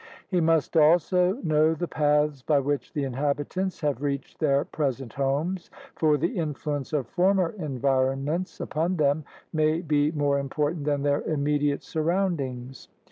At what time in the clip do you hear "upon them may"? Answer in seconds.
8.59-9.79